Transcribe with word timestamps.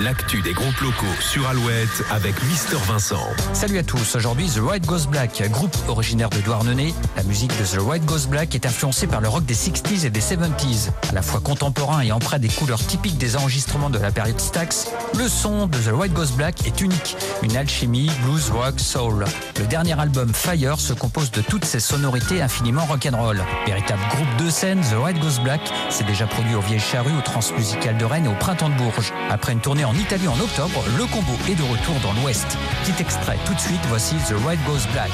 l'actu 0.00 0.42
des 0.42 0.52
groupes 0.52 0.78
locaux 0.80 1.06
sur 1.20 1.48
Alouette 1.48 2.04
avec 2.10 2.34
Mister 2.44 2.76
Vincent. 2.86 3.26
Salut 3.54 3.78
à 3.78 3.82
tous, 3.82 4.14
aujourd'hui 4.14 4.46
The 4.46 4.58
White 4.58 4.84
Goes 4.84 5.06
Black, 5.08 5.42
groupe 5.50 5.74
originaire 5.88 6.28
de 6.28 6.38
Douarnenez. 6.40 6.94
La 7.16 7.22
musique 7.22 7.56
de 7.58 7.64
The 7.64 7.80
White 7.80 8.04
Goes 8.04 8.28
Black 8.28 8.54
est 8.54 8.66
influencée 8.66 9.06
par 9.06 9.20
le 9.20 9.28
rock 9.28 9.46
des 9.46 9.54
60s 9.54 10.04
et 10.04 10.10
des 10.10 10.20
70s. 10.20 10.90
À 11.08 11.12
la 11.12 11.22
fois 11.22 11.40
contemporain 11.40 12.02
et 12.02 12.12
empreint 12.12 12.38
des 12.38 12.48
couleurs 12.48 12.84
typiques 12.84 13.16
des 13.16 13.36
enregistrements 13.36 13.88
de 13.88 13.98
la 13.98 14.10
période 14.10 14.38
Stax, 14.38 14.88
le 15.16 15.28
son 15.28 15.66
de 15.66 15.78
The 15.78 15.92
White 15.92 16.12
Goes 16.12 16.32
Black 16.36 16.66
est 16.66 16.80
unique. 16.82 17.16
Une 17.42 17.56
alchimie 17.56 18.10
blues, 18.22 18.50
rock, 18.50 18.78
soul. 18.78 19.24
Le 19.58 19.66
dernier 19.66 19.98
album 19.98 20.32
Fire 20.34 20.78
se 20.78 20.92
compose 20.92 21.30
de 21.30 21.40
toutes 21.40 21.64
ces 21.64 21.80
sonorités 21.80 22.42
infiniment 22.42 22.84
rock'n'roll. 22.84 23.42
Véritable 23.66 24.02
groupe 24.10 24.44
de 24.44 24.50
scène, 24.50 24.80
The 24.82 25.02
White 25.02 25.20
Goes 25.20 25.42
Black 25.42 25.60
s'est 25.88 26.04
déjà 26.04 26.26
produit 26.26 26.54
aux 26.54 26.60
Vieilles 26.60 26.80
Charrues, 26.80 27.16
au 27.16 27.22
Transmusical 27.22 27.96
de 27.96 28.04
Rennes 28.04 28.26
et 28.26 28.28
au 28.28 28.34
Printemps 28.34 28.68
de 28.68 28.74
Bourges. 28.74 29.12
Après 29.30 29.52
une 29.52 29.60
tournée 29.60 29.85
en 29.86 29.94
Italie 29.94 30.28
en 30.28 30.38
octobre, 30.40 30.84
le 30.98 31.06
combo 31.06 31.32
est 31.48 31.54
de 31.54 31.62
retour 31.62 31.94
dans 32.02 32.12
l'Ouest. 32.20 32.58
Petit 32.82 33.00
extrait 33.00 33.38
tout 33.46 33.54
de 33.54 33.60
suite, 33.60 33.80
voici 33.86 34.16
The 34.28 34.34
White 34.44 34.62
Goes 34.64 34.86
Black. 34.92 35.10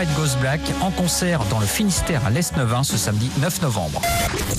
White 0.00 0.14
Goes 0.14 0.40
Black 0.40 0.60
en 0.80 0.90
concert 0.90 1.44
dans 1.50 1.60
le 1.60 1.66
Finistère 1.66 2.24
à 2.24 2.30
l'Est 2.30 2.56
9 2.56 2.84
ce 2.84 2.96
samedi 2.96 3.30
9 3.42 3.60
novembre. 3.60 4.00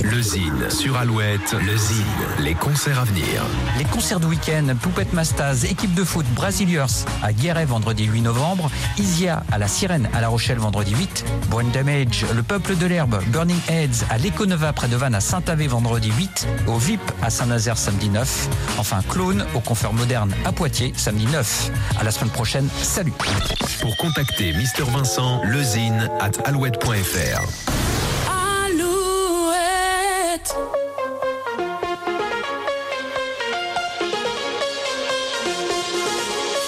Le 0.04 0.22
Zine 0.22 0.70
sur 0.70 0.98
Alouette, 0.98 1.54
le 1.54 1.76
Zine, 1.76 2.06
les 2.38 2.54
concerts 2.54 3.00
à 3.00 3.06
venir. 3.06 3.26
Les 3.80 3.86
concerts 3.86 4.20
de 4.20 4.28
week-end, 4.28 4.68
Poupette 4.80 5.14
Mastaz, 5.14 5.66
équipe 5.66 5.96
de 5.96 6.04
foot 6.04 6.28
Braziliers 6.36 6.86
à 7.24 7.34
Guéret 7.34 7.66
vendredi 7.66 8.06
8 8.06 8.22
novembre, 8.22 8.70
Isia 9.00 9.42
à 9.52 9.58
la 9.58 9.68
Sirène 9.68 10.10
à 10.14 10.22
La 10.22 10.28
Rochelle 10.28 10.60
vendredi 10.60 10.94
8, 10.94 11.26
Brain 11.50 11.70
Damage, 11.74 12.24
le 12.36 12.44
Peuple 12.44 12.76
de 12.76 12.86
l'Herbe, 12.86 13.20
Burning 13.30 13.62
Heads 13.68 14.06
à 14.12 14.20
l'Econova 14.20 14.74
près 14.74 14.90
de 14.90 14.96
Vannes 14.96 15.16
à 15.16 15.22
Saint-Avé 15.22 15.66
vendredi 15.66 16.12
8, 16.16 16.48
au 16.68 16.78
VIP 16.78 17.02
à 17.24 17.32
Saint-Nazaire 17.32 17.80
samedi 17.80 18.10
9, 18.10 18.48
enfin 18.78 19.02
Clone 19.10 19.44
au 19.56 19.60
Confort 19.60 19.96
Moderne 19.96 20.36
à 20.46 20.52
Poitiers 20.52 20.94
samedi 20.96 21.26
9. 21.26 21.72
À 22.00 22.04
la 22.04 22.12
semaine 22.12 22.32
prochaine, 22.32 22.68
salut 22.84 23.14
Pour 23.82 23.98
contacter 23.98 24.54
Mister 24.54 24.84
Vincent, 24.84 25.31
mail 25.32 25.52
lezine 25.52 26.10
at 26.20 26.48
alouette.fr. 26.48 27.44
Alouette. 28.30 29.62